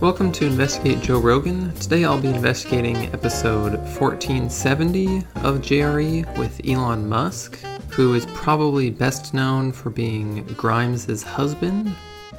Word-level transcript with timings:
Welcome 0.00 0.32
to 0.32 0.46
Investigate 0.46 1.02
Joe 1.02 1.18
Rogan. 1.18 1.74
Today 1.74 2.06
I'll 2.06 2.18
be 2.18 2.28
investigating 2.28 2.96
episode 3.12 3.74
1470 3.74 5.18
of 5.36 5.60
JRE 5.60 6.38
with 6.38 6.60
Elon 6.66 7.06
Musk, 7.06 7.58
who 7.90 8.14
is 8.14 8.24
probably 8.26 8.88
best 8.88 9.34
known 9.34 9.72
for 9.72 9.90
being 9.90 10.44
Grimes' 10.56 11.22
husband. 11.22 11.94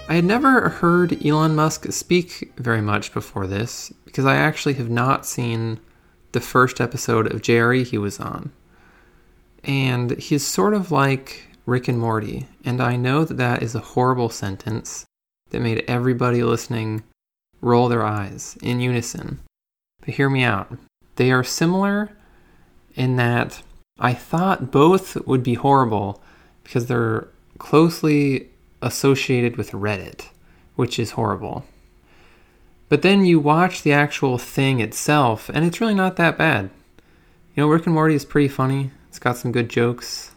I 0.10 0.16
had 0.16 0.26
never 0.26 0.70
heard 0.70 1.24
Elon 1.24 1.56
Musk 1.56 1.92
speak 1.92 2.52
very 2.58 2.82
much 2.82 3.14
before 3.14 3.46
this 3.46 3.94
because 4.06 4.26
I 4.26 4.38
actually 4.38 4.74
have 4.76 4.90
not 4.90 5.24
seen 5.24 5.80
the 6.32 6.42
first 6.42 6.82
episode 6.82 7.32
of 7.32 7.44
JRE 7.44 7.86
he 7.86 8.00
was 8.00 8.20
on. 8.20 8.52
And 9.64 10.18
he's 10.18 10.46
sort 10.46 10.74
of 10.74 10.92
like 10.92 11.55
Rick 11.66 11.88
and 11.88 12.00
Morty, 12.00 12.48
and 12.64 12.82
I 12.82 12.96
know 12.96 13.26
that 13.26 13.38
that 13.38 13.64
is 13.64 13.74
a 13.74 13.80
horrible 13.80 14.30
sentence 14.30 15.06
that 15.50 15.62
made 15.62 15.84
everybody 15.88 16.44
listening 16.44 17.04
roll 17.62 17.90
their 17.90 18.04
eyes 18.04 18.58
in 18.62 18.80
unison. 18.80 19.40
But 20.02 20.16
hear 20.16 20.30
me 20.30 20.44
out. 20.44 20.78
They 21.16 21.32
are 21.32 21.44
similar 21.44 22.12
in 22.96 23.16
that 23.16 23.64
I 24.00 24.14
thought 24.14 24.72
both 24.72 25.16
would 25.26 25.42
be 25.42 25.56
horrible 25.56 26.22
because 26.64 26.88
they're 26.88 27.28
closely 27.58 28.50
associated 28.82 29.58
with 29.58 29.72
Reddit, 29.72 30.28
which 30.76 31.00
is 31.00 31.12
horrible. 31.12 31.66
But 32.90 33.02
then 33.02 33.26
you 33.26 33.40
watch 33.40 33.82
the 33.82 33.94
actual 33.94 34.38
thing 34.38 34.80
itself, 34.80 35.50
and 35.50 35.66
it's 35.66 35.82
really 35.82 35.96
not 35.96 36.18
that 36.18 36.38
bad. 36.38 36.70
You 37.56 37.64
know, 37.64 37.68
Rick 37.68 37.86
and 37.86 37.96
Morty 37.96 38.14
is 38.14 38.26
pretty 38.26 38.50
funny. 38.50 38.92
It's 39.08 39.18
got 39.18 39.38
some 39.38 39.52
good 39.52 39.70
jokes. 39.70 40.32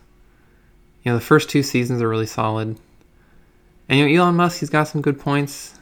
You 1.09 1.15
know, 1.15 1.21
the 1.21 1.25
first 1.25 1.49
two 1.49 1.63
seasons 1.63 2.03
are 2.03 2.09
really 2.09 2.27
solid. 2.27 2.79
And 3.89 3.99
you 3.99 4.07
know, 4.07 4.25
Elon 4.25 4.37
Musk, 4.37 4.61
he's 4.61 4.69
got 4.69 4.89
some 4.89 5.01
good 5.01 5.19
points. 5.19 5.75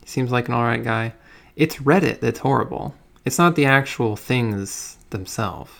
He 0.00 0.08
seems 0.08 0.32
like 0.32 0.48
an 0.48 0.54
alright 0.54 0.82
guy. 0.82 1.12
It's 1.56 1.76
Reddit 1.76 2.20
that's 2.20 2.38
horrible. 2.38 2.94
It's 3.26 3.36
not 3.36 3.54
the 3.54 3.66
actual 3.66 4.16
things 4.16 4.96
themselves, 5.10 5.70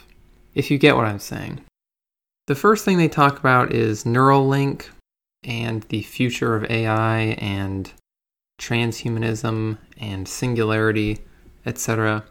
if 0.54 0.70
you 0.70 0.76
get 0.76 0.94
what 0.94 1.06
I'm 1.06 1.20
saying. 1.20 1.62
The 2.48 2.54
first 2.54 2.84
thing 2.84 2.98
they 2.98 3.08
talk 3.08 3.38
about 3.38 3.72
is 3.72 4.04
Neuralink 4.04 4.88
and 5.42 5.84
the 5.84 6.02
future 6.02 6.54
of 6.54 6.70
AI 6.70 7.18
and 7.38 7.90
transhumanism 8.60 9.78
and 9.96 10.28
singularity, 10.28 11.20
etc. 11.64 12.24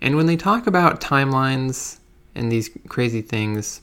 And 0.00 0.14
when 0.14 0.26
they 0.26 0.36
talk 0.36 0.68
about 0.68 1.00
timelines 1.00 1.98
and 2.36 2.52
these 2.52 2.70
crazy 2.86 3.22
things, 3.22 3.80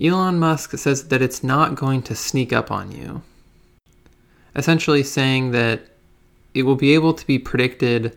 Elon 0.00 0.38
Musk 0.38 0.78
says 0.78 1.08
that 1.08 1.22
it's 1.22 1.42
not 1.42 1.74
going 1.74 2.02
to 2.02 2.14
sneak 2.14 2.52
up 2.52 2.70
on 2.70 2.92
you. 2.92 3.22
Essentially 4.54 5.02
saying 5.02 5.50
that 5.50 5.82
it 6.54 6.62
will 6.62 6.76
be 6.76 6.94
able 6.94 7.14
to 7.14 7.26
be 7.26 7.38
predicted 7.38 8.16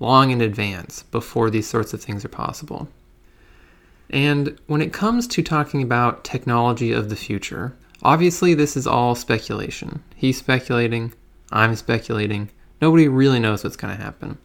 long 0.00 0.30
in 0.30 0.40
advance 0.40 1.02
before 1.04 1.50
these 1.50 1.66
sorts 1.66 1.94
of 1.94 2.02
things 2.02 2.24
are 2.24 2.28
possible. 2.28 2.88
And 4.10 4.58
when 4.66 4.82
it 4.82 4.92
comes 4.92 5.26
to 5.28 5.42
talking 5.42 5.82
about 5.82 6.24
technology 6.24 6.92
of 6.92 7.08
the 7.08 7.16
future, 7.16 7.74
obviously 8.02 8.54
this 8.54 8.76
is 8.76 8.86
all 8.86 9.14
speculation. 9.14 10.02
He's 10.14 10.38
speculating, 10.38 11.14
I'm 11.50 11.74
speculating. 11.76 12.50
Nobody 12.82 13.08
really 13.08 13.40
knows 13.40 13.64
what's 13.64 13.76
going 13.76 13.96
to 13.96 14.02
happen. 14.02 14.36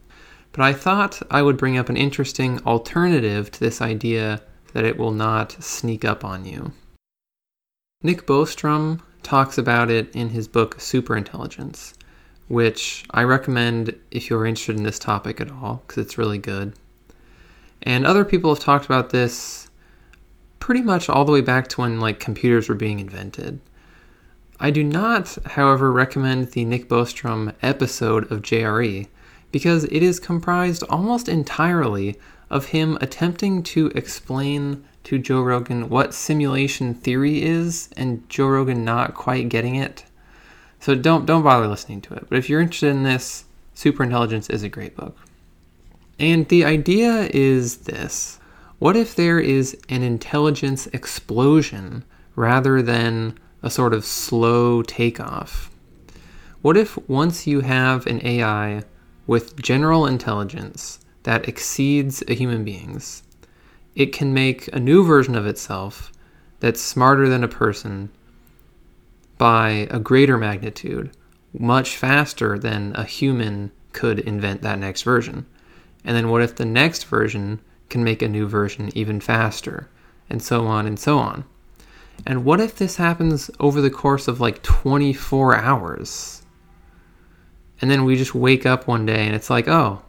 But 0.54 0.62
I 0.62 0.74
thought 0.74 1.22
I 1.30 1.42
would 1.42 1.58
bring 1.58 1.78
up 1.78 1.90
an 1.90 1.98
interesting 1.98 2.60
alternative 2.66 3.52
to 3.52 3.60
this 3.60 3.82
idea 3.82 4.42
that 4.74 4.86
it 4.86 4.98
will 4.98 5.12
not 5.12 5.52
sneak 5.64 6.06
up 6.06 6.24
on 6.24 6.46
you. 6.46 6.72
Nick 8.02 8.26
Bostrom 8.26 9.02
talks 9.24 9.58
about 9.58 9.90
it 9.90 10.16
in 10.16 10.30
his 10.30 10.48
book 10.48 10.78
Superintelligence 10.78 11.94
which 12.50 13.06
I 13.12 13.24
recommend 13.24 13.96
if 14.10 14.30
you're 14.30 14.46
interested 14.46 14.76
in 14.76 14.84
this 14.84 15.00
topic 15.00 15.40
at 15.40 15.52
all, 15.52 15.84
because 15.88 16.04
it's 16.04 16.18
really 16.18 16.40
good. 16.40 16.74
And 17.84 18.06
other 18.06 18.26
people 18.26 18.54
have 18.54 18.62
talked 18.62 18.86
about 18.86 19.12
this 19.12 19.70
pretty 20.60 20.82
much 20.82 21.08
all 21.08 21.24
the 21.24 21.32
way 21.32 21.42
back 21.42 21.68
to 21.70 21.82
when 21.82 22.00
like 22.00 22.20
computers 22.20 22.68
were 22.68 22.76
being 22.76 23.00
invented. 23.00 23.62
I 24.60 24.72
do 24.72 24.84
not, 24.84 25.38
however, 25.46 25.92
recommend 25.92 26.52
the 26.52 26.66
Nick 26.66 26.90
Bostrom 26.90 27.54
episode 27.62 28.30
of 28.32 28.42
JRE 28.42 29.08
because 29.52 29.86
it 29.86 30.04
is 30.04 30.20
comprised 30.20 30.84
almost 30.90 31.30
entirely 31.30 32.20
of 32.50 32.68
him 32.68 32.98
attempting 33.02 33.64
to 33.64 33.88
explain 33.96 34.84
to 35.04 35.18
Joe 35.18 35.42
Rogan 35.42 35.90
what 35.90 36.14
simulation 36.14 36.94
theory 36.94 37.44
is 37.44 37.90
and 37.96 38.28
Joe 38.30 38.48
Rogan 38.48 38.84
not 38.84 39.14
quite 39.14 39.50
getting 39.50 39.76
it. 39.76 40.06
So 40.80 40.96
don't 40.96 41.26
don't 41.26 41.44
bother 41.44 41.68
listening 41.68 42.02
to 42.02 42.14
it. 42.14 42.28
But 42.30 42.38
if 42.38 42.50
you're 42.50 42.62
interested 42.62 42.90
in 42.90 43.04
this, 43.04 43.46
Superintelligence 43.76 44.50
is 44.50 44.62
a 44.62 44.70
great 44.70 44.96
book. 44.96 45.18
And 46.20 46.48
the 46.50 46.66
idea 46.66 47.30
is 47.34 47.78
this. 47.78 48.40
What 48.78 48.98
if 48.98 49.16
there 49.16 49.40
is 49.40 49.78
an 49.88 50.04
intelligence 50.04 50.88
explosion 50.88 52.04
rather 52.36 52.82
than 52.82 53.38
a 53.64 53.70
sort 53.70 53.94
of 53.94 54.04
slow 54.04 54.82
takeoff? 54.82 55.72
What 56.62 56.76
if 56.76 56.98
once 57.08 57.48
you 57.48 57.62
have 57.62 58.06
an 58.06 58.20
AI 58.26 58.84
with 59.26 59.62
general 59.62 60.06
intelligence 60.06 61.00
that 61.30 61.48
exceeds 61.48 62.24
a 62.28 62.34
human 62.34 62.64
being's, 62.64 63.22
it 63.94 64.12
can 64.12 64.34
make 64.34 64.68
a 64.74 64.80
new 64.80 65.06
version 65.06 65.36
of 65.36 65.46
itself 65.46 66.12
that's 66.60 66.82
smarter 66.82 67.30
than 67.30 67.44
a 67.44 67.48
person 67.48 68.10
by 69.38 69.88
a 69.92 70.00
greater 70.00 70.40
magnitude, 70.40 71.12
much 71.54 71.96
faster 71.96 72.58
than 72.58 72.96
a 72.96 73.04
human 73.04 73.72
could 73.94 74.18
invent 74.18 74.64
that 74.64 74.80
next 74.80 75.04
version. 75.04 75.46
And 76.04 76.18
then 76.18 76.30
what 76.30 76.42
if 76.42 76.56
the 76.56 76.66
next 76.66 77.04
version 77.04 77.60
can 77.90 78.04
make 78.04 78.24
a 78.24 78.28
new 78.28 78.48
version 78.48 78.90
even 78.96 79.20
faster? 79.20 79.88
And 80.32 80.42
so 80.42 80.66
on 80.66 80.88
and 80.88 80.98
so 80.98 81.20
on. 81.20 81.46
And 82.26 82.44
what 82.44 82.60
if 82.60 82.76
this 82.76 82.96
happens 82.96 83.52
over 83.60 83.82
the 83.82 83.92
course 83.92 84.28
of 84.28 84.42
like 84.42 84.64
24 84.64 85.58
hours? 85.58 86.42
And 87.80 87.92
then 87.92 88.04
we 88.04 88.16
just 88.16 88.34
wake 88.34 88.66
up 88.66 88.88
one 88.88 89.06
day 89.06 89.28
and 89.28 89.36
it's 89.36 89.52
like, 89.52 89.68
oh, 89.68 90.02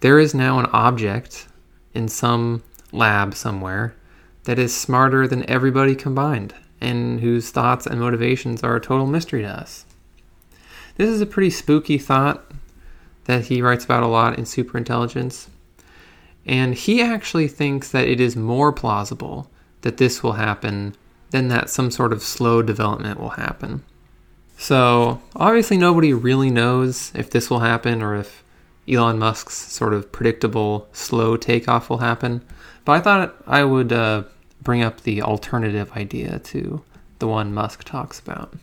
there 0.00 0.18
is 0.18 0.34
now 0.34 0.58
an 0.58 0.66
object 0.66 1.46
in 1.94 2.08
some 2.08 2.62
lab 2.92 3.34
somewhere 3.34 3.94
that 4.44 4.58
is 4.58 4.76
smarter 4.76 5.28
than 5.28 5.48
everybody 5.48 5.94
combined 5.94 6.54
and 6.80 7.20
whose 7.20 7.50
thoughts 7.50 7.86
and 7.86 8.00
motivations 8.00 8.62
are 8.62 8.76
a 8.76 8.80
total 8.80 9.06
mystery 9.06 9.42
to 9.42 9.48
us. 9.48 9.84
This 10.96 11.10
is 11.10 11.20
a 11.20 11.26
pretty 11.26 11.50
spooky 11.50 11.98
thought 11.98 12.50
that 13.24 13.46
he 13.46 13.62
writes 13.62 13.84
about 13.84 14.02
a 14.02 14.08
lot 14.08 14.38
in 14.38 14.44
Superintelligence. 14.44 15.48
And 16.46 16.74
he 16.74 17.02
actually 17.02 17.48
thinks 17.48 17.90
that 17.90 18.08
it 18.08 18.20
is 18.20 18.34
more 18.34 18.72
plausible 18.72 19.50
that 19.82 19.98
this 19.98 20.22
will 20.22 20.32
happen 20.32 20.94
than 21.30 21.48
that 21.48 21.70
some 21.70 21.90
sort 21.90 22.12
of 22.12 22.22
slow 22.22 22.62
development 22.62 23.20
will 23.20 23.30
happen. 23.30 23.82
So, 24.56 25.22
obviously, 25.36 25.78
nobody 25.78 26.12
really 26.12 26.50
knows 26.50 27.12
if 27.14 27.30
this 27.30 27.48
will 27.48 27.60
happen 27.60 28.02
or 28.02 28.14
if 28.16 28.42
Elon 28.90 29.18
Musk's 29.18 29.54
sort 29.54 29.94
of 29.94 30.10
predictable 30.10 30.88
slow 30.92 31.36
takeoff 31.36 31.88
will 31.88 31.98
happen. 31.98 32.44
But 32.84 32.92
I 32.92 33.00
thought 33.00 33.36
I 33.46 33.64
would 33.64 33.92
uh, 33.92 34.24
bring 34.62 34.82
up 34.82 35.02
the 35.02 35.22
alternative 35.22 35.92
idea 35.92 36.38
to 36.40 36.82
the 37.18 37.28
one 37.28 37.54
Musk 37.54 37.84
talks 37.84 38.18
about. 38.18 38.54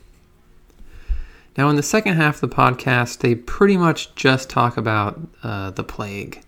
Now, 1.57 1.69
in 1.69 1.75
the 1.75 1.83
second 1.83 2.15
half 2.15 2.35
of 2.35 2.49
the 2.49 2.55
podcast, 2.55 3.19
they 3.19 3.33
pretty 3.33 3.77
much 3.77 4.13
just 4.15 4.49
talk 4.49 4.77
about 4.77 5.19
uh, 5.41 5.71
the 5.71 5.83
plague. 5.83 6.43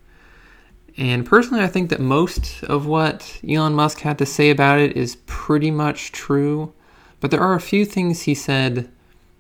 And 0.97 1.25
personally, 1.25 1.63
I 1.63 1.68
think 1.68 1.89
that 1.89 2.00
most 2.00 2.63
of 2.63 2.85
what 2.85 3.39
Elon 3.47 3.73
Musk 3.73 4.01
had 4.01 4.18
to 4.19 4.25
say 4.25 4.50
about 4.50 4.79
it 4.79 4.95
is 4.95 5.16
pretty 5.25 5.72
much 5.72 6.12
true. 6.12 6.73
But 7.22 7.31
there 7.31 7.41
are 7.41 7.56
a 7.56 7.62
few 7.62 7.85
things 7.85 8.23
he 8.23 8.35
said 8.35 8.89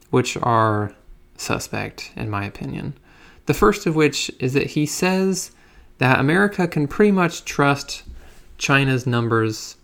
which 0.09 0.37
are 0.37 0.95
suspect, 1.37 2.11
in 2.15 2.29
my 2.29 2.45
opinion. 2.45 2.93
The 3.49 3.55
first 3.55 3.87
of 3.87 3.95
which 3.95 4.29
is 4.39 4.53
that 4.53 4.67
he 4.67 4.85
says 4.85 5.49
that 5.97 6.19
America 6.19 6.67
can 6.67 6.87
pretty 6.87 7.11
much 7.11 7.45
trust 7.45 8.03
China's 8.59 9.07
numbers 9.07 9.75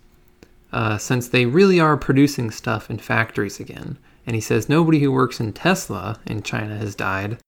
uh, 0.72 0.98
since 0.98 1.26
they 1.26 1.46
really 1.46 1.80
are 1.80 1.96
producing 1.96 2.52
stuff 2.52 2.88
in 2.88 2.98
factories 2.98 3.58
again. 3.58 3.98
And 4.24 4.36
he 4.36 4.40
says 4.40 4.68
nobody 4.68 5.00
who 5.00 5.10
works 5.10 5.40
in 5.40 5.52
Tesla 5.52 6.20
in 6.26 6.44
China 6.44 6.76
has 6.76 6.94
died. 6.94 7.38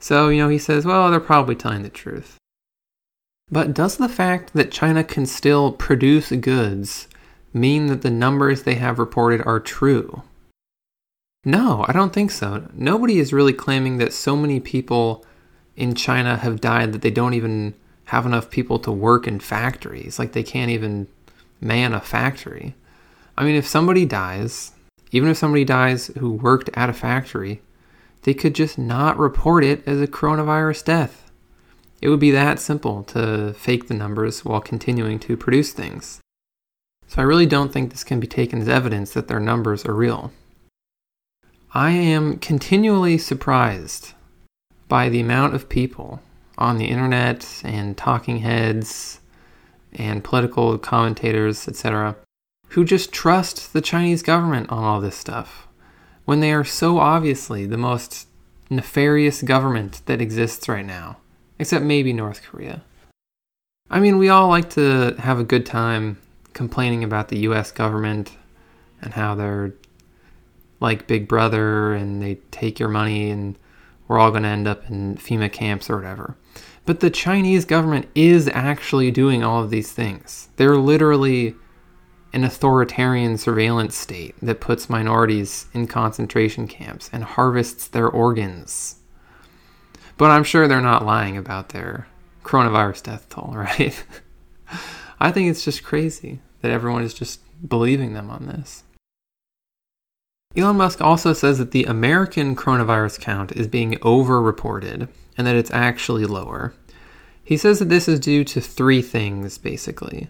So, 0.00 0.30
you 0.30 0.42
know, 0.42 0.48
he 0.48 0.58
says, 0.58 0.84
well, 0.84 1.12
they're 1.12 1.20
probably 1.20 1.54
telling 1.54 1.84
the 1.84 1.90
truth. 1.90 2.38
But 3.48 3.72
does 3.72 3.98
the 3.98 4.08
fact 4.08 4.52
that 4.54 4.72
China 4.72 5.04
can 5.04 5.26
still 5.26 5.70
produce 5.70 6.32
goods 6.32 7.06
mean 7.54 7.86
that 7.86 8.02
the 8.02 8.10
numbers 8.10 8.64
they 8.64 8.74
have 8.74 8.98
reported 8.98 9.46
are 9.46 9.60
true? 9.60 10.24
No, 11.44 11.84
I 11.86 11.92
don't 11.92 12.12
think 12.12 12.32
so. 12.32 12.66
Nobody 12.72 13.20
is 13.20 13.32
really 13.32 13.52
claiming 13.52 13.98
that 13.98 14.12
so 14.12 14.34
many 14.34 14.58
people 14.58 15.24
in 15.76 15.94
China 15.94 16.36
have 16.36 16.60
died 16.60 16.92
that 16.92 17.02
they 17.02 17.10
don't 17.10 17.34
even 17.34 17.74
have 18.06 18.26
enough 18.26 18.50
people 18.50 18.78
to 18.78 18.92
work 18.92 19.26
in 19.26 19.40
factories. 19.40 20.18
Like 20.18 20.32
they 20.32 20.42
can't 20.42 20.70
even 20.70 21.06
man 21.60 21.92
a 21.92 22.00
factory. 22.00 22.74
I 23.36 23.44
mean, 23.44 23.56
if 23.56 23.66
somebody 23.66 24.04
dies, 24.04 24.72
even 25.12 25.28
if 25.28 25.36
somebody 25.36 25.64
dies 25.64 26.08
who 26.18 26.32
worked 26.32 26.70
at 26.74 26.90
a 26.90 26.94
factory, 26.94 27.60
they 28.22 28.34
could 28.34 28.54
just 28.54 28.78
not 28.78 29.18
report 29.18 29.64
it 29.64 29.86
as 29.86 30.00
a 30.00 30.06
coronavirus 30.06 30.84
death. 30.84 31.30
It 32.00 32.08
would 32.08 32.20
be 32.20 32.30
that 32.30 32.58
simple 32.58 33.02
to 33.04 33.54
fake 33.54 33.88
the 33.88 33.94
numbers 33.94 34.44
while 34.44 34.60
continuing 34.60 35.18
to 35.20 35.36
produce 35.36 35.72
things. 35.72 36.20
So 37.08 37.20
I 37.20 37.24
really 37.24 37.46
don't 37.46 37.72
think 37.72 37.90
this 37.90 38.04
can 38.04 38.20
be 38.20 38.26
taken 38.26 38.60
as 38.60 38.68
evidence 38.68 39.12
that 39.12 39.28
their 39.28 39.40
numbers 39.40 39.84
are 39.84 39.94
real. 39.94 40.32
I 41.72 41.90
am 41.90 42.38
continually 42.38 43.18
surprised 43.18 44.12
by 44.88 45.08
the 45.08 45.20
amount 45.20 45.54
of 45.54 45.68
people 45.68 46.20
on 46.58 46.78
the 46.78 46.86
internet 46.86 47.62
and 47.64 47.96
talking 47.96 48.38
heads 48.38 49.20
and 49.92 50.24
political 50.24 50.78
commentators, 50.78 51.68
etc., 51.68 52.16
who 52.70 52.84
just 52.84 53.12
trust 53.12 53.72
the 53.72 53.80
Chinese 53.80 54.22
government 54.22 54.70
on 54.70 54.82
all 54.82 55.00
this 55.00 55.16
stuff 55.16 55.66
when 56.24 56.40
they 56.40 56.52
are 56.52 56.64
so 56.64 56.98
obviously 56.98 57.64
the 57.64 57.78
most 57.78 58.28
nefarious 58.68 59.42
government 59.42 60.02
that 60.06 60.20
exists 60.20 60.68
right 60.68 60.84
now, 60.84 61.16
except 61.58 61.84
maybe 61.84 62.12
North 62.12 62.42
Korea. 62.42 62.82
I 63.88 64.00
mean, 64.00 64.18
we 64.18 64.28
all 64.28 64.48
like 64.48 64.70
to 64.70 65.14
have 65.18 65.38
a 65.38 65.44
good 65.44 65.64
time 65.64 66.18
complaining 66.52 67.04
about 67.04 67.28
the 67.28 67.38
US 67.40 67.70
government 67.70 68.32
and 69.00 69.14
how 69.14 69.34
they're 69.36 69.72
like 70.80 71.06
Big 71.06 71.28
Brother 71.28 71.94
and 71.94 72.20
they 72.20 72.36
take 72.50 72.80
your 72.80 72.88
money 72.88 73.30
and 73.30 73.56
we're 74.08 74.18
all 74.18 74.30
going 74.30 74.42
to 74.44 74.48
end 74.48 74.68
up 74.68 74.88
in 74.88 75.16
FEMA 75.16 75.50
camps 75.50 75.90
or 75.90 75.96
whatever. 75.96 76.36
But 76.84 77.00
the 77.00 77.10
Chinese 77.10 77.64
government 77.64 78.08
is 78.14 78.48
actually 78.48 79.10
doing 79.10 79.42
all 79.42 79.62
of 79.62 79.70
these 79.70 79.92
things. 79.92 80.48
They're 80.56 80.76
literally 80.76 81.54
an 82.32 82.44
authoritarian 82.44 83.38
surveillance 83.38 83.96
state 83.96 84.34
that 84.42 84.60
puts 84.60 84.90
minorities 84.90 85.66
in 85.72 85.86
concentration 85.86 86.68
camps 86.68 87.10
and 87.12 87.24
harvests 87.24 87.88
their 87.88 88.08
organs. 88.08 88.96
But 90.16 90.30
I'm 90.30 90.44
sure 90.44 90.68
they're 90.68 90.80
not 90.80 91.04
lying 91.04 91.36
about 91.36 91.70
their 91.70 92.06
coronavirus 92.44 93.02
death 93.04 93.28
toll, 93.28 93.52
right? 93.54 94.04
I 95.18 95.32
think 95.32 95.50
it's 95.50 95.64
just 95.64 95.82
crazy 95.82 96.40
that 96.60 96.70
everyone 96.70 97.02
is 97.02 97.14
just 97.14 97.40
believing 97.66 98.12
them 98.12 98.30
on 98.30 98.46
this. 98.46 98.84
Elon 100.56 100.76
Musk 100.76 101.02
also 101.02 101.34
says 101.34 101.58
that 101.58 101.72
the 101.72 101.84
American 101.84 102.56
coronavirus 102.56 103.20
count 103.20 103.52
is 103.52 103.66
being 103.66 103.92
overreported 103.96 105.08
and 105.36 105.46
that 105.46 105.56
it's 105.56 105.70
actually 105.70 106.24
lower. 106.24 106.72
He 107.44 107.58
says 107.58 107.78
that 107.78 107.90
this 107.90 108.08
is 108.08 108.18
due 108.18 108.42
to 108.44 108.60
three 108.60 109.02
things, 109.02 109.58
basically. 109.58 110.28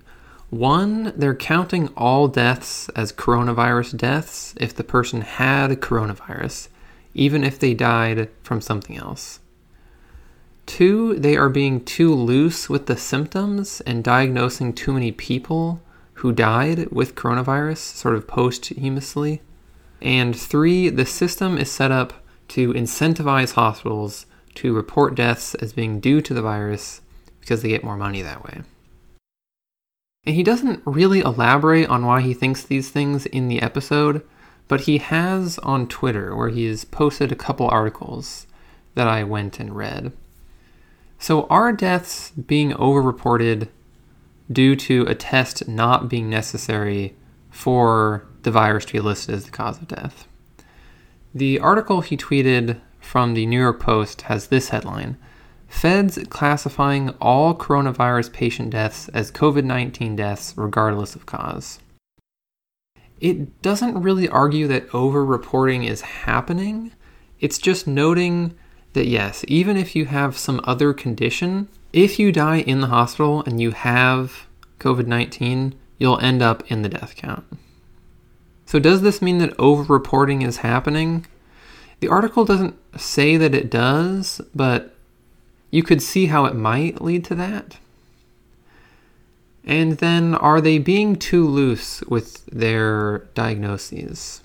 One, 0.50 1.12
they're 1.17 1.34
counting 1.34 1.88
all 1.96 2.26
deaths 2.26 2.88
as 2.90 3.12
coronavirus 3.12 3.96
deaths 3.96 4.55
if 4.61 4.75
the 4.75 4.84
person 4.84 5.20
had 5.20 5.70
coronavirus, 5.81 6.69
even 7.14 7.44
if 7.44 7.58
they 7.58 7.75
died 7.75 8.28
from 8.43 8.61
something 8.61 8.96
else. 8.96 9.40
Two, 10.67 11.14
they 11.14 11.37
are 11.37 11.49
being 11.49 11.84
too 11.84 12.12
loose 12.12 12.69
with 12.69 12.87
the 12.87 12.96
symptoms 12.96 13.81
and 13.82 14.02
diagnosing 14.02 14.73
too 14.73 14.93
many 14.93 15.12
people 15.12 15.81
who 16.14 16.32
died 16.32 16.90
with 16.90 17.14
coronavirus, 17.14 17.78
sort 17.78 18.17
of 18.17 18.26
posthumously. 18.26 19.40
And 20.00 20.37
three, 20.37 20.88
the 20.88 21.06
system 21.06 21.58
is 21.58 21.70
set 21.70 21.90
up 21.90 22.12
to 22.48 22.72
incentivize 22.72 23.54
hospitals 23.54 24.26
to 24.56 24.75
report 24.75 25.14
deaths 25.14 25.54
as 25.56 25.72
being 25.72 26.00
due 26.00 26.20
to 26.22 26.34
the 26.34 26.43
virus 26.43 27.00
because 27.40 27.62
they 27.62 27.69
get 27.69 27.84
more 27.84 27.96
money 27.96 28.22
that 28.22 28.44
way. 28.44 28.62
And 30.25 30.34
he 30.34 30.43
doesn't 30.43 30.82
really 30.84 31.20
elaborate 31.20 31.88
on 31.88 32.04
why 32.04 32.20
he 32.20 32.34
thinks 32.34 32.62
these 32.62 32.90
things 32.90 33.26
in 33.26 33.48
the 33.48 33.62
episode, 33.62 34.26
but 34.66 34.82
he 34.82 34.98
has 34.98 35.58
on 35.60 35.87
Twitter 35.87 36.34
where 36.34 36.49
he 36.49 36.66
has 36.66 36.84
posted 36.84 37.31
a 37.31 37.37
couple 37.37 37.69
articles 37.69 38.46
that 38.94 39.06
I 39.06 39.22
went 39.22 39.60
and 39.60 39.76
read. 39.76 40.12
So, 41.19 41.46
are 41.46 41.72
deaths 41.72 42.31
being 42.31 42.72
overreported 42.72 43.69
due 44.50 44.76
to 44.76 45.04
a 45.04 45.14
test 45.14 45.66
not 45.69 46.08
being 46.08 46.28
necessary 46.28 47.14
for 47.56 48.26
the 48.42 48.50
virus 48.50 48.84
to 48.84 48.92
be 48.92 49.00
listed 49.00 49.34
as 49.34 49.46
the 49.46 49.50
cause 49.50 49.78
of 49.78 49.88
death. 49.88 50.28
The 51.34 51.58
article 51.58 52.02
he 52.02 52.16
tweeted 52.16 52.78
from 53.00 53.32
the 53.32 53.46
New 53.46 53.58
York 53.58 53.80
Post 53.80 54.22
has 54.22 54.48
this 54.48 54.68
headline 54.68 55.16
Feds 55.66 56.18
classifying 56.28 57.10
all 57.20 57.54
coronavirus 57.54 58.32
patient 58.32 58.70
deaths 58.70 59.08
as 59.08 59.32
COVID 59.32 59.64
19 59.64 60.16
deaths 60.16 60.52
regardless 60.56 61.16
of 61.16 61.26
cause. 61.26 61.80
It 63.20 63.62
doesn't 63.62 64.00
really 64.00 64.28
argue 64.28 64.68
that 64.68 64.94
over 64.94 65.24
reporting 65.24 65.82
is 65.84 66.02
happening, 66.02 66.92
it's 67.40 67.58
just 67.58 67.86
noting 67.86 68.54
that 68.92 69.06
yes, 69.06 69.44
even 69.48 69.78
if 69.78 69.96
you 69.96 70.04
have 70.04 70.36
some 70.36 70.60
other 70.64 70.92
condition, 70.92 71.68
if 71.92 72.18
you 72.18 72.32
die 72.32 72.58
in 72.58 72.82
the 72.82 72.88
hospital 72.88 73.42
and 73.46 73.60
you 73.60 73.70
have 73.70 74.46
COVID 74.78 75.06
19, 75.06 75.74
you'll 75.98 76.20
end 76.20 76.43
up 76.43 76.70
in 76.70 76.82
the 76.82 76.88
death 76.88 77.16
count. 77.16 77.44
So, 78.64 78.78
does 78.78 79.02
this 79.02 79.22
mean 79.22 79.38
that 79.38 79.58
over-reporting 79.58 80.43
is 80.43 80.58
happening? 80.58 81.26
The 82.00 82.08
article 82.08 82.44
doesn't 82.44 82.76
say 82.98 83.37
that 83.37 83.54
it 83.54 83.70
does, 83.70 84.40
but 84.54 84.94
you 85.70 85.82
could 85.82 86.02
see 86.02 86.26
how 86.26 86.44
it 86.44 86.54
might 86.54 87.00
lead 87.00 87.25
to 87.26 87.34
that. 87.37 87.78
And 89.64 89.98
then, 89.98 90.34
are 90.34 90.60
they 90.60 90.78
being 90.78 91.16
too 91.16 91.46
loose 91.46 92.00
with 92.02 92.44
their 92.46 93.19
diagnoses? 93.34 94.42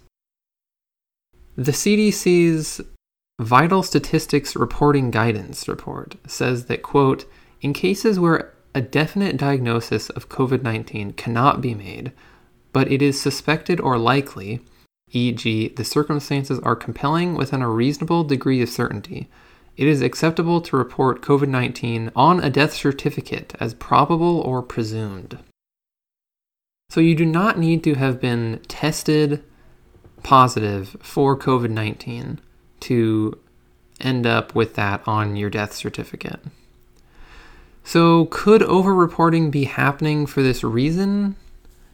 The 1.56 1.72
CDC's 1.72 2.82
Vital 3.40 3.84
Statistics 3.84 4.56
Reporting 4.56 5.12
Guidance 5.12 5.68
report 5.68 6.16
says 6.28 6.66
that, 6.66 6.84
quote, 6.84 7.26
in 7.62 7.74
cases 7.74 8.20
where 8.20 8.54
a 8.74 8.82
definite 8.82 9.38
diagnosis 9.38 10.10
of 10.12 10.30
COVID 10.30 10.64
19 10.64 11.14
cannot 11.14 11.62
be 11.62 11.74
made, 11.74 12.12
but 12.72 12.92
it 12.92 13.02
is 13.02 13.20
suspected 13.20 13.80
or 13.80 13.98
likely, 13.98 14.62
e.g., 15.12 15.68
the 15.70 15.84
circumstances 15.84 16.60
are 16.60 16.76
compelling 16.76 17.36
within 17.36 17.62
a 17.62 17.70
reasonable 17.70 18.24
degree 18.24 18.62
of 18.62 18.70
certainty. 18.70 19.30
It 19.78 19.88
is 19.88 20.02
acceptable 20.02 20.62
to 20.62 20.78
report 20.78 21.22
COVID 21.22 21.48
19 21.48 22.12
on 22.16 22.40
a 22.40 22.50
death 22.50 22.74
certificate 22.74 23.54
as 23.60 23.74
probable 23.74 24.40
or 24.42 24.62
presumed. 24.62 25.38
So 26.90 27.00
you 27.00 27.16
do 27.16 27.26
not 27.26 27.58
need 27.58 27.84
to 27.86 27.96
have 27.96 28.20
been 28.20 28.62
tested 28.68 29.44
positive 30.24 30.98
for 31.02 31.38
COVID 31.38 31.70
19 31.70 32.40
to 32.82 33.40
end 34.00 34.26
up 34.26 34.56
with 34.56 34.76
that 34.76 35.02
on 35.08 35.36
your 35.36 35.50
death 35.50 35.74
certificate. 35.74 36.40
So, 37.84 38.26
could 38.26 38.62
overreporting 38.62 39.52
be 39.52 39.66
happening 39.66 40.26
for 40.26 40.42
this 40.42 40.64
reason? 40.64 41.36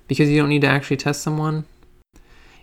Because 0.07 0.29
you 0.29 0.39
don't 0.39 0.49
need 0.49 0.61
to 0.61 0.67
actually 0.67 0.97
test 0.97 1.21
someone? 1.21 1.65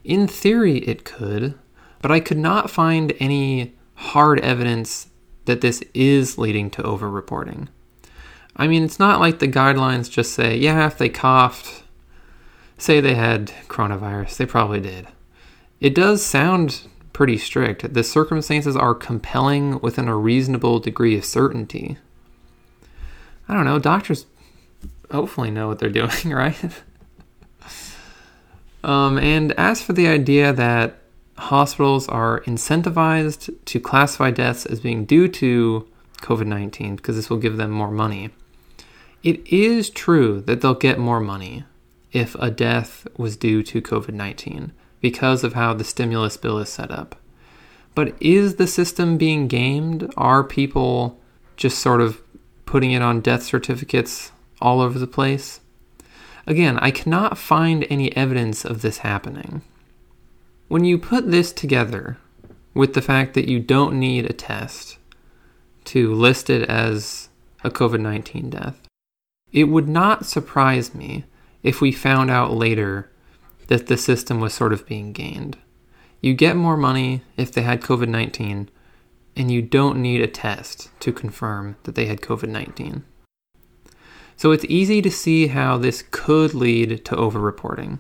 In 0.05 0.29
theory, 0.29 0.79
it 0.79 1.05
could, 1.05 1.59
but 2.03 2.11
I 2.11 2.21
could 2.21 2.39
not 2.39 2.71
find 2.71 3.15
any 3.19 3.75
hard 3.95 4.41
evidence 4.41 5.09
that 5.47 5.61
this 5.61 5.83
is 5.95 6.39
leading 6.39 6.71
to 6.71 6.83
overreporting. 6.83 7.69
I 8.57 8.69
mean, 8.69 8.85
it's 8.85 8.99
not 8.99 9.21
like 9.21 9.39
the 9.39 9.49
guidelines 9.49 10.11
just 10.11 10.33
say, 10.33 10.57
yeah, 10.57 10.87
if 10.87 10.99
they 10.99 11.09
coughed, 11.09 11.83
say 12.79 13.01
they 13.01 13.15
had 13.15 13.53
coronavirus, 13.69 14.37
they 14.37 14.47
probably 14.47 14.81
did. 14.81 15.09
It 15.81 15.95
does 15.95 16.25
sound 16.25 16.83
pretty 17.13 17.39
strict. 17.39 17.95
The 17.95 18.05
circumstances 18.05 18.77
are 18.77 18.95
compelling 18.95 19.81
within 19.81 20.09
a 20.09 20.17
reasonable 20.17 20.81
degree 20.81 21.17
of 21.17 21.25
certainty. 21.25 21.99
I 23.49 23.55
don't 23.55 23.65
know, 23.65 23.79
doctors 23.79 24.27
hopefully 25.11 25.51
know 25.51 25.69
what 25.69 25.79
they're 25.79 25.89
doing, 26.03 26.31
right? 26.31 26.83
um, 28.83 29.19
and 29.19 29.53
as 29.53 29.83
for 29.83 29.93
the 29.93 30.09
idea 30.09 30.53
that 30.53 30.99
hospitals 31.37 32.09
are 32.09 32.41
incentivized 32.43 33.55
to 33.65 33.81
classify 33.81 34.31
deaths 34.31 34.67
as 34.67 34.81
being 34.81 35.05
due 35.05 35.29
to 35.29 35.89
COVID 36.19 36.47
19 36.47 36.97
because 36.97 37.17
this 37.17 37.29
will 37.29 37.39
give 37.39 37.57
them 37.57 37.71
more 37.71 37.91
money, 37.91 38.31
it 39.23 39.47
is 39.47 39.91
true 39.91 40.41
that 40.43 40.61
they'll 40.61 40.75
get 40.75 40.99
more 40.99 41.21
money 41.21 41.65
if 42.13 42.35
a 42.37 42.51
death 42.51 43.07
was 43.17 43.37
due 43.37 43.63
to 43.63 43.83
COVID 43.83 44.15
19 44.15 44.73
because 45.01 45.45
of 45.45 45.55
how 45.55 45.75
the 45.75 45.85
stimulus 45.85 46.37
bill 46.37 46.59
is 46.59 46.69
set 46.69 46.91
up. 46.91 47.17
But 47.95 48.15
is 48.21 48.57
the 48.57 48.67
system 48.67 49.19
being 49.19 49.49
gamed? 49.49 50.13
Are 50.17 50.43
people 50.43 51.21
just 51.57 51.79
sort 51.79 52.01
of 52.01 52.24
putting 52.67 52.93
it 52.93 53.03
on 53.03 53.21
death 53.21 53.43
certificates 53.43 54.33
all 54.61 54.81
over 54.81 54.99
the 54.99 55.07
place. 55.07 55.61
Again, 56.47 56.79
I 56.79 56.91
cannot 56.91 57.39
find 57.39 57.87
any 57.89 58.15
evidence 58.17 58.65
of 58.65 58.83
this 58.83 58.99
happening. 58.99 59.63
When 60.69 60.85
you 60.85 60.99
put 60.99 61.31
this 61.31 61.53
together 61.53 62.19
with 62.75 62.95
the 62.95 63.03
fact 63.03 63.35
that 63.35 63.49
you 63.49 63.61
don't 63.61 63.99
need 63.99 64.27
a 64.27 64.33
test 64.33 64.99
to 65.85 66.13
list 66.13 66.51
it 66.51 66.69
as 66.69 67.29
a 67.63 67.71
COVID 67.71 68.01
19 68.01 68.51
death, 68.51 68.81
it 69.53 69.65
would 69.65 69.89
not 69.89 70.27
surprise 70.27 70.95
me 70.95 71.25
if 71.63 71.81
we 71.81 71.93
found 71.93 72.31
out 72.31 72.53
later 72.53 73.11
that 73.69 73.87
the 73.87 73.97
system 73.97 74.41
was 74.41 74.53
sort 74.53 74.73
of 74.73 74.87
being 74.87 75.13
gained. 75.13 75.57
You 76.21 76.35
get 76.35 76.57
more 76.57 76.77
money 76.77 77.23
if 77.37 77.53
they 77.53 77.63
had 77.63 77.81
COVID 77.81 78.09
19, 78.09 78.69
and 79.37 79.51
you 79.51 79.63
don't 79.63 80.01
need 80.01 80.21
a 80.21 80.27
test 80.27 80.91
to 81.01 81.13
confirm 81.13 81.77
that 81.85 81.95
they 81.95 82.07
had 82.07 82.21
COVID 82.21 82.49
19. 82.49 83.05
So 84.37 84.51
it's 84.51 84.65
easy 84.67 85.01
to 85.03 85.11
see 85.11 85.49
how 85.49 85.79
this 85.79 86.03
could 86.11 86.55
lead 86.55 87.05
to 87.05 87.15
overreporting. 87.15 87.99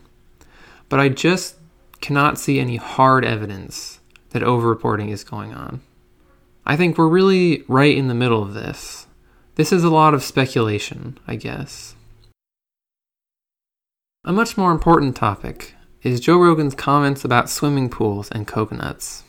But 0.88 1.00
I 1.00 1.08
just 1.08 1.56
cannot 2.00 2.38
see 2.38 2.60
any 2.60 2.76
hard 2.76 3.24
evidence 3.24 4.00
that 4.30 4.42
overreporting 4.42 5.10
is 5.10 5.24
going 5.24 5.54
on. 5.54 5.80
I 6.66 6.76
think 6.76 6.98
we're 6.98 7.08
really 7.08 7.62
right 7.68 7.96
in 7.96 8.08
the 8.08 8.14
middle 8.14 8.42
of 8.42 8.54
this. 8.54 9.06
This 9.56 9.72
is 9.72 9.84
a 9.84 9.90
lot 9.90 10.14
of 10.14 10.24
speculation, 10.24 11.18
I 11.26 11.36
guess. 11.36 11.94
A 14.24 14.32
much 14.32 14.56
more 14.56 14.72
important 14.72 15.14
topic 15.14 15.74
is 16.02 16.20
Joe 16.20 16.38
Rogan's 16.38 16.74
comments 16.74 17.24
about 17.24 17.50
swimming 17.50 17.88
pools 17.88 18.30
and 18.30 18.46
coconuts. 18.46 19.22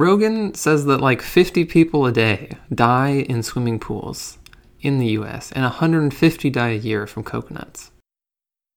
Rogan 0.00 0.54
says 0.54 0.86
that 0.86 1.02
like 1.02 1.20
50 1.20 1.66
people 1.66 2.06
a 2.06 2.10
day 2.10 2.56
die 2.74 3.26
in 3.28 3.42
swimming 3.42 3.78
pools 3.78 4.38
in 4.80 4.98
the 4.98 5.08
US 5.08 5.52
and 5.52 5.62
150 5.62 6.48
die 6.48 6.68
a 6.70 6.78
year 6.78 7.06
from 7.06 7.22
coconuts. 7.22 7.90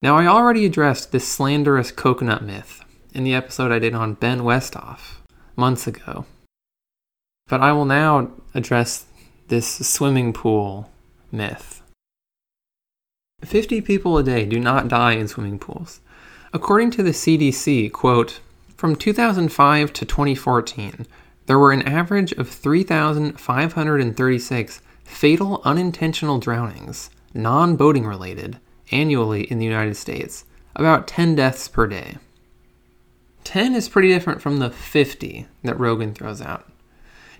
Now, 0.01 0.17
I 0.17 0.27
already 0.27 0.65
addressed 0.65 1.13
this 1.13 1.25
slanderous 1.25 1.93
coconut 1.93 2.43
myth 2.43 2.83
in 3.13 3.23
the 3.23 3.33
episode 3.33 3.71
I 3.71 3.79
did 3.79 3.95
on 3.95 4.15
Ben 4.15 4.41
Westhoff 4.41 5.19
months 5.55 5.87
ago. 5.87 6.25
But 7.47 7.61
I 7.61 7.71
will 7.71 7.85
now 7.85 8.29
address 8.53 9.05
this 9.47 9.87
swimming 9.87 10.33
pool 10.33 10.91
myth. 11.31 11.81
50 13.45 13.79
people 13.79 14.17
a 14.17 14.23
day 14.23 14.45
do 14.45 14.59
not 14.59 14.89
die 14.89 15.13
in 15.13 15.29
swimming 15.29 15.57
pools. 15.57 16.01
According 16.51 16.91
to 16.91 17.01
the 17.01 17.11
CDC, 17.11 17.93
quote, 17.93 18.41
from 18.83 18.95
2005 18.97 19.93
to 19.93 20.03
2014, 20.03 21.07
there 21.45 21.57
were 21.57 21.71
an 21.71 21.83
average 21.83 22.33
of 22.33 22.49
3,536 22.49 24.81
fatal 25.05 25.61
unintentional 25.63 26.37
drownings, 26.37 27.09
non 27.33 27.77
boating 27.77 28.05
related, 28.05 28.59
annually 28.91 29.43
in 29.43 29.57
the 29.57 29.65
United 29.65 29.95
States, 29.95 30.43
about 30.75 31.07
10 31.07 31.35
deaths 31.35 31.69
per 31.69 31.87
day. 31.87 32.17
10 33.45 33.73
is 33.73 33.87
pretty 33.87 34.09
different 34.09 34.41
from 34.41 34.59
the 34.59 34.69
50 34.69 35.47
that 35.63 35.79
Rogan 35.79 36.13
throws 36.13 36.41
out. 36.41 36.69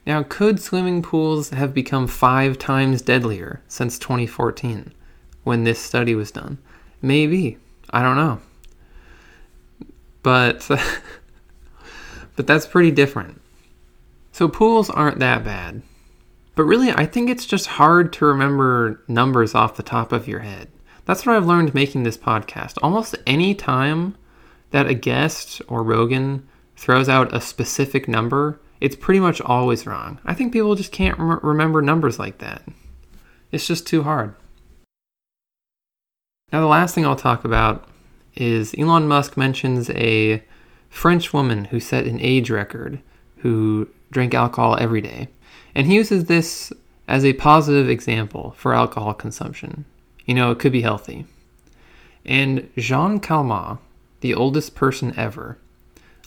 Now, 0.08 0.24
could 0.24 0.62
swimming 0.62 1.02
pools 1.02 1.50
have 1.50 1.74
become 1.74 2.08
five 2.08 2.58
times 2.58 3.02
deadlier 3.02 3.62
since 3.68 4.00
2014 4.00 4.94
when 5.44 5.66
this 5.66 5.80
study 5.80 6.16
was 6.16 6.32
done? 6.32 6.60
Maybe. 7.02 7.58
I 7.90 8.02
don't 8.02 8.16
know. 8.16 8.40
But 10.22 10.70
but 12.36 12.48
that's 12.48 12.68
pretty 12.68 12.92
different. 12.92 13.42
So 14.32 14.48
pools 14.48 14.90
aren't 14.90 15.20
that 15.20 15.44
bad. 15.44 15.82
But 16.56 16.64
really, 16.64 16.92
I 16.92 17.06
think 17.06 17.30
it's 17.30 17.46
just 17.46 17.66
hard 17.68 18.14
to 18.14 18.26
remember 18.26 19.04
numbers 19.08 19.56
off 19.56 19.76
the 19.78 19.84
top 19.84 20.12
of 20.12 20.28
your 20.28 20.40
head. 20.40 20.70
That's 21.06 21.26
what 21.26 21.36
I've 21.36 21.48
learned 21.48 21.74
making 21.74 22.04
this 22.04 22.18
podcast. 22.18 22.78
Almost 22.82 23.16
any 23.26 23.56
time 23.56 24.16
that 24.72 24.88
a 24.88 24.94
guest 24.94 25.62
or 25.68 25.84
Rogan 25.84 26.48
throws 26.76 27.10
out 27.10 27.34
a 27.36 27.42
specific 27.42 28.08
number, 28.08 28.60
it's 28.80 28.96
pretty 28.96 29.20
much 29.20 29.42
always 29.42 29.86
wrong. 29.86 30.20
I 30.26 30.34
think 30.34 30.54
people 30.54 30.76
just 30.76 30.92
can't 30.92 31.18
rem- 31.18 31.40
remember 31.42 31.82
numbers 31.82 32.20
like 32.20 32.40
that. 32.40 32.64
It's 33.52 33.68
just 33.68 33.88
too 33.88 34.04
hard. 34.04 34.36
Now, 36.52 36.62
the 36.62 36.68
last 36.68 36.94
thing 36.94 37.06
I'll 37.06 37.16
talk 37.16 37.46
about 37.46 37.88
is 38.36 38.76
Elon 38.78 39.08
Musk 39.08 39.38
mentions 39.38 39.90
a 39.92 40.44
French 40.94 41.34
woman 41.34 41.66
who 41.66 41.80
set 41.80 42.06
an 42.06 42.22
age 42.22 42.52
record 42.52 43.00
who 43.40 43.90
drank 44.12 44.34
alcohol 44.34 44.78
every 44.80 45.02
day. 45.02 45.28
And 45.74 45.88
he 45.88 45.96
uses 45.96 46.26
this 46.26 46.72
as 47.08 47.26
a 47.26 47.34
positive 47.34 47.90
example 47.90 48.54
for 48.58 48.76
alcohol 48.76 49.16
consumption. 49.16 49.86
You 50.26 50.36
know, 50.36 50.52
it 50.52 50.60
could 50.60 50.72
be 50.72 50.84
healthy. 50.84 51.26
And 52.26 52.70
Jeanne 52.78 53.20
Calment, 53.20 53.80
the 54.22 54.36
oldest 54.36 54.76
person 54.76 55.14
ever, 55.18 55.58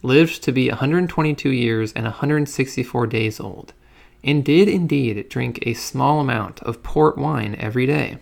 lived 0.03 0.43
to 0.43 0.53
be 0.53 0.69
122 0.69 1.49
years 1.49 1.93
and 1.93 2.05
164 2.05 3.07
days 3.07 3.39
old, 3.39 3.73
and 4.25 4.45
did 4.45 4.69
indeed 4.69 5.29
drink 5.29 5.61
a 5.63 5.75
small 5.75 6.21
amount 6.21 6.61
of 6.65 6.83
port 6.83 7.17
wine 7.17 7.55
every 7.59 7.87
day. 7.87 8.19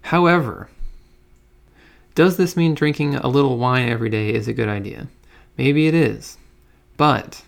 However, 0.00 0.70
does 2.14 2.36
this 2.36 2.56
mean 2.56 2.74
drinking 2.74 3.16
a 3.16 3.28
little 3.28 3.58
wine 3.58 3.88
every 3.88 4.10
day 4.10 4.32
is 4.32 4.48
a 4.48 4.52
good 4.52 4.68
idea? 4.68 5.08
Maybe 5.56 5.86
it 5.86 5.94
is. 5.94 6.38
But 6.96 7.42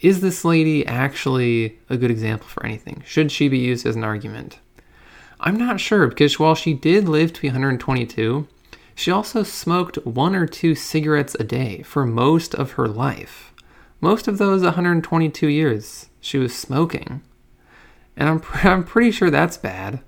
is 0.00 0.20
this 0.20 0.44
lady 0.44 0.86
actually 0.86 1.78
a 1.88 1.96
good 1.96 2.10
example 2.10 2.48
for 2.48 2.64
anything? 2.64 3.02
Should 3.06 3.30
she 3.30 3.48
be 3.48 3.58
used 3.58 3.84
as 3.86 3.96
an 3.96 4.04
argument? 4.04 4.58
I'm 5.40 5.56
not 5.56 5.80
sure 5.80 6.06
because 6.06 6.38
while 6.38 6.54
she 6.54 6.74
did 6.74 7.08
live 7.08 7.32
to 7.32 7.40
be 7.40 7.48
122, 7.48 8.46
she 8.94 9.10
also 9.10 9.42
smoked 9.42 9.96
one 10.06 10.34
or 10.34 10.46
two 10.46 10.74
cigarettes 10.74 11.36
a 11.38 11.44
day 11.44 11.82
for 11.82 12.04
most 12.04 12.54
of 12.54 12.72
her 12.72 12.88
life. 12.88 13.52
Most 14.00 14.28
of 14.28 14.38
those 14.38 14.62
122 14.62 15.46
years 15.48 16.08
she 16.20 16.38
was 16.38 16.56
smoking. 16.56 17.22
And 18.16 18.28
I'm, 18.28 18.42
I'm 18.70 18.84
pretty 18.84 19.10
sure 19.10 19.30
that's 19.30 19.56
bad. 19.56 20.00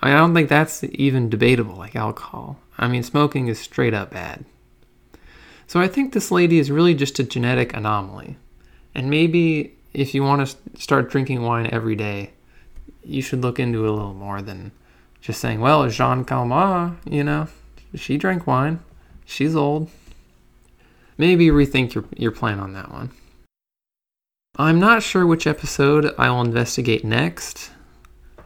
I, 0.00 0.06
mean, 0.06 0.16
I 0.16 0.18
don't 0.18 0.34
think 0.34 0.48
that's 0.48 0.84
even 0.84 1.30
debatable 1.30 1.76
like 1.76 1.96
alcohol. 1.96 2.58
I 2.78 2.88
mean, 2.88 3.02
smoking 3.02 3.48
is 3.48 3.58
straight 3.58 3.94
up 3.94 4.10
bad. 4.10 4.44
So 5.66 5.80
I 5.80 5.88
think 5.88 6.12
this 6.12 6.30
lady 6.30 6.58
is 6.58 6.70
really 6.70 6.94
just 6.94 7.18
a 7.18 7.24
genetic 7.24 7.74
anomaly. 7.74 8.36
And 8.94 9.10
maybe 9.10 9.74
if 9.92 10.14
you 10.14 10.22
want 10.22 10.46
to 10.46 10.80
start 10.80 11.10
drinking 11.10 11.42
wine 11.42 11.68
every 11.72 11.96
day, 11.96 12.32
you 13.02 13.22
should 13.22 13.42
look 13.42 13.58
into 13.58 13.84
it 13.84 13.88
a 13.88 13.92
little 13.92 14.14
more 14.14 14.42
than 14.42 14.72
just 15.20 15.40
saying, 15.40 15.60
well, 15.60 15.88
Jeanne 15.88 16.24
Calment, 16.24 16.98
you 17.04 17.24
know, 17.24 17.48
she 17.94 18.16
drank 18.16 18.46
wine. 18.46 18.80
She's 19.24 19.56
old. 19.56 19.90
Maybe 21.18 21.48
rethink 21.48 21.94
your, 21.94 22.04
your 22.16 22.30
plan 22.30 22.60
on 22.60 22.74
that 22.74 22.92
one. 22.92 23.10
I'm 24.56 24.78
not 24.78 25.02
sure 25.02 25.26
which 25.26 25.46
episode 25.46 26.14
I 26.16 26.30
will 26.30 26.42
investigate 26.42 27.04
next. 27.04 27.70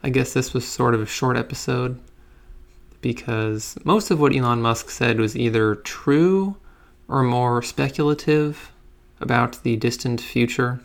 I 0.03 0.09
guess 0.09 0.33
this 0.33 0.55
was 0.55 0.67
sort 0.67 0.95
of 0.95 1.03
a 1.03 1.07
short 1.07 1.37
episode 1.37 2.01
because 3.01 3.79
most 3.85 4.11
of 4.11 4.21
what 4.21 4.35
Elon 4.35 4.63
Musk 4.63 4.91
said 4.91 5.19
was 5.19 5.37
either 5.37 5.75
true 5.75 6.57
or 7.09 7.23
more 7.23 7.63
speculative 7.63 8.71
about 9.21 9.63
the 9.63 9.77
distant 9.77 10.21
future. 10.21 10.81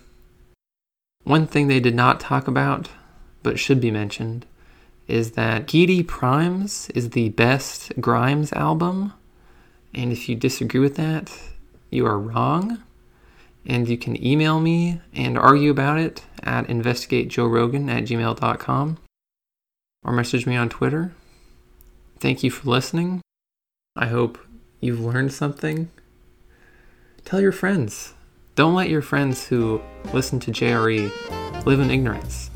One 1.24 1.48
thing 1.48 1.68
they 1.68 1.80
did 1.80 1.96
not 1.96 2.20
talk 2.20 2.48
about, 2.48 2.90
but 3.44 3.60
should 3.60 3.82
be 3.82 3.92
mentioned, 3.92 4.46
is 5.08 5.32
that 5.32 5.68
Geidi 5.68 6.06
Primes 6.06 6.90
is 6.92 7.12
the 7.12 7.30
best 7.30 7.94
Grimes 8.00 8.52
album. 8.54 9.14
And 9.94 10.12
if 10.12 10.28
you 10.28 10.36
disagree 10.36 10.80
with 10.80 10.96
that, 10.96 11.32
you 11.90 12.06
are 12.06 12.20
wrong. 12.20 12.80
And 13.66 13.88
you 13.88 13.98
can 13.98 14.24
email 14.24 14.60
me 14.60 15.02
and 15.14 15.38
argue 15.38 15.72
about 15.72 15.98
it 15.98 16.24
at 16.44 16.68
investigatejoerogan 16.68 17.90
at 17.90 18.04
gmail.com 18.04 18.98
or 20.04 20.14
message 20.14 20.46
me 20.46 20.56
on 20.56 20.70
Twitter. 20.70 21.14
Thank 22.26 22.42
you 22.42 22.50
for 22.50 22.68
listening. 22.72 23.22
I 23.96 24.08
hope 24.08 24.40
you've 24.80 25.00
learned 25.00 25.32
something. 25.32 25.92
Tell 27.24 27.40
your 27.40 27.52
friends. 27.52 28.16
Don't 28.56 28.74
let 28.74 28.90
your 28.90 29.04
friends 29.04 29.46
who 29.46 29.80
listen 30.12 30.40
to 30.40 30.52
JRE 30.52 31.66
live 31.68 31.80
in 31.80 31.92
ignorance. 31.92 32.50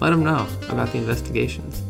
Let 0.00 0.10
them 0.10 0.22
know 0.22 0.46
about 0.68 0.92
the 0.92 0.98
investigations. 0.98 1.82